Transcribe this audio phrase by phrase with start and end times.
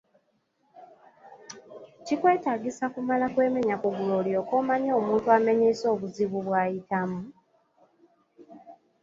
[2.05, 7.21] Kikwetaagisa kumala kwemenya kugulu olyoke omanye omuntu amenyese obuzibu bw'ayitamu?